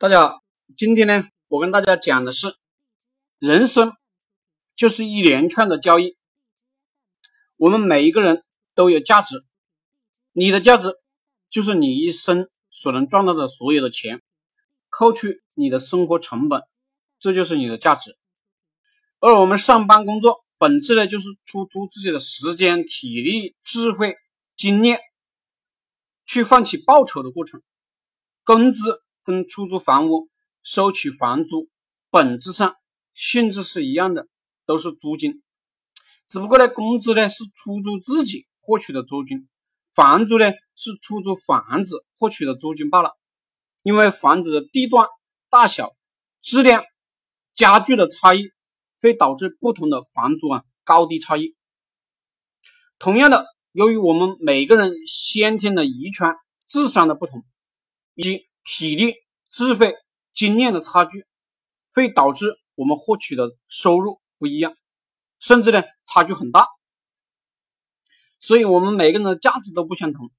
[0.00, 0.44] 大家好，
[0.76, 2.54] 今天呢，我跟大家讲的是，
[3.40, 3.96] 人生
[4.76, 6.16] 就是一连串的交易。
[7.56, 8.44] 我们每一个人
[8.76, 9.44] 都有价值，
[10.30, 10.94] 你的价值
[11.50, 14.22] 就是你一生所能赚到的所有的钱，
[14.88, 16.62] 扣去你的生活成本，
[17.18, 18.16] 这就是你的价值。
[19.18, 24.14] 而我们上班工作，本质呢就是出租自己的时间、体力、智慧、
[24.54, 25.00] 经验，
[26.24, 27.60] 去换取报酬的过程，
[28.44, 29.02] 工资。
[29.28, 30.30] 跟出租房屋
[30.62, 31.68] 收取房租，
[32.08, 32.74] 本质上
[33.12, 34.26] 性质是一样的，
[34.64, 35.42] 都是租金。
[36.28, 39.46] 只不过呢，工资呢是出租自己获取的租金，
[39.92, 43.10] 房租呢是出租房子获取的租金罢了。
[43.82, 45.06] 因为房子的地段、
[45.50, 45.92] 大小、
[46.40, 46.82] 质量、
[47.52, 48.48] 家具的差异，
[48.98, 51.54] 会导致不同的房租啊高低差异。
[52.98, 56.34] 同样的，由于我们每个人先天的遗传、
[56.66, 57.44] 智商的不同，
[58.14, 59.14] 以及体力、
[59.50, 59.94] 智慧、
[60.32, 61.26] 经验的差距，
[61.92, 64.74] 会导致我们获取的收入不一样，
[65.38, 66.66] 甚至呢差距很大。
[68.40, 70.30] 所以，我们每个人的价值都不相同。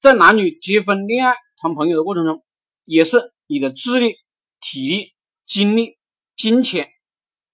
[0.00, 2.42] 在男女结婚、恋爱、谈朋友的过程中，
[2.84, 4.16] 也是你的智力、
[4.60, 5.12] 体力、
[5.44, 5.98] 精力、
[6.36, 6.88] 金钱、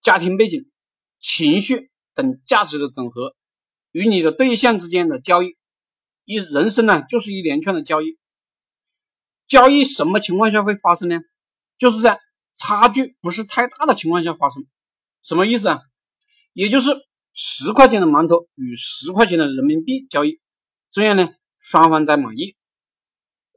[0.00, 0.70] 家庭背景、
[1.18, 3.34] 情绪等价值的整合，
[3.90, 5.56] 与你的对象之间的交易。
[6.24, 8.16] 一人生呢，就是一连串的交易。
[9.48, 11.18] 交易什么情况下会发生呢？
[11.78, 12.20] 就是在
[12.54, 14.66] 差距不是太大的情况下发生。
[15.22, 15.80] 什么意思啊？
[16.52, 16.90] 也就是
[17.32, 20.40] 十块钱的馒头与十块钱的人民币交易，
[20.92, 22.56] 这样呢，双方在满意。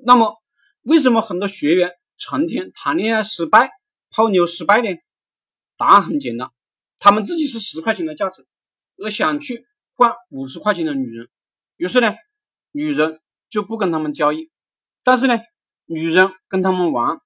[0.06, 0.36] 那么，
[0.82, 3.70] 为什么很多学员成天谈恋爱失败、
[4.10, 4.90] 泡妞失败呢？
[5.78, 6.50] 答案很简单，
[6.98, 8.48] 他们自己是十块钱的价值，
[8.98, 11.30] 而想去换五十块钱的女人，
[11.76, 12.16] 于是呢，
[12.72, 14.50] 女人就不跟他们交易。
[15.04, 15.40] 但是呢，
[15.90, 17.22] 女人跟他们玩，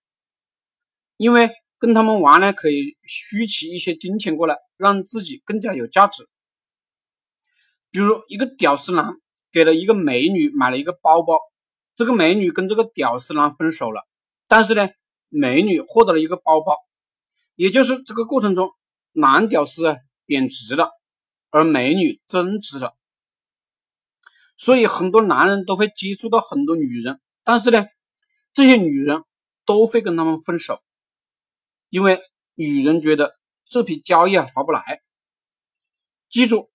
[1.17, 6.29] 因为跟他们玩呢，可以虚起一些金钱过来，让自己更加有价值。
[7.89, 9.15] 比如一个屌丝男
[9.51, 11.39] 给了一个美女买了一个包包，
[11.95, 14.05] 这个美女跟这个屌丝男分手了，
[14.47, 14.89] 但是呢，
[15.29, 16.77] 美女获得了一个包包，
[17.55, 18.69] 也就是这个过程中，
[19.11, 20.91] 男屌丝贬值了，
[21.49, 22.95] 而美女增值了。
[24.55, 27.87] 所以很多男人都会接触到很多女人，但是呢。
[28.53, 29.23] 这些女人
[29.65, 30.81] 都会跟他们分手，
[31.89, 32.19] 因为
[32.55, 33.33] 女人觉得
[33.65, 35.01] 这批交易啊划不来。
[36.27, 36.69] 记住，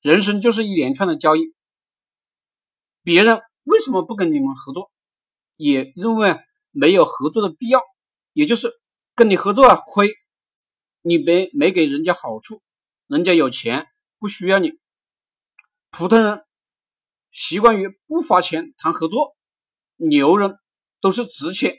[0.00, 1.54] 人生就是一连串的交易。
[3.02, 4.90] 别人为什么不跟你们合作？
[5.56, 6.38] 也认为
[6.70, 7.82] 没有合作的必要，
[8.32, 8.70] 也就是
[9.14, 10.10] 跟你合作啊亏，
[11.02, 12.62] 你没没给人家好处，
[13.06, 13.88] 人家有钱
[14.18, 14.72] 不需要你。
[15.90, 16.44] 普通人
[17.32, 19.36] 习惯于不花钱谈合作，
[19.96, 20.58] 牛人。
[21.00, 21.76] 都是直接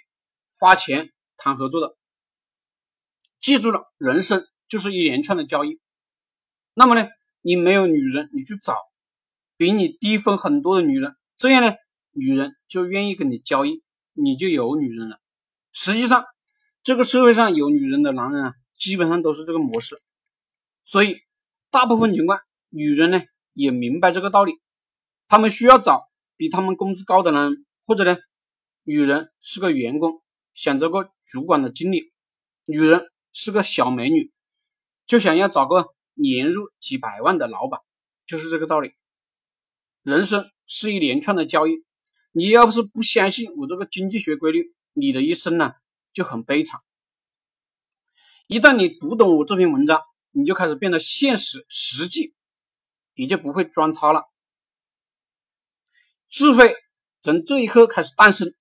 [0.60, 1.98] 花钱谈合作的，
[3.40, 5.80] 记住了，人生就是一连串的交易。
[6.74, 7.10] 那么呢，
[7.42, 8.78] 你没有女人，你去找
[9.58, 11.74] 比你低分很多的女人，这样呢，
[12.12, 15.20] 女人就愿意跟你交易，你就有女人了。
[15.74, 16.24] 实际上，
[16.82, 19.98] 这个社会上有女人的男人啊，基本上都是这个模式。
[20.86, 21.18] 所以，
[21.70, 23.22] 大部分情况，女人呢
[23.54, 24.54] 也明白这个道理，
[25.28, 26.04] 他们需要找
[26.38, 28.18] 比他们工资高的男人，或者呢。
[28.90, 30.24] 女人是个员工，
[30.56, 32.12] 想做个主管的经理；
[32.66, 34.32] 女人是个小美女，
[35.06, 37.82] 就想要找个年入几百万的老板，
[38.26, 38.96] 就是这个道理。
[40.02, 41.84] 人生是一连串的交易，
[42.32, 45.74] 你要不是不相信我这个经济学规律，你的一生呢
[46.12, 46.80] 就很悲惨。
[48.48, 50.02] 一旦你读懂我这篇文章，
[50.32, 52.34] 你就开始变得现实实际，
[53.14, 54.24] 你就不会装叉了。
[56.28, 56.74] 智慧
[57.22, 58.52] 从这一刻开始诞生。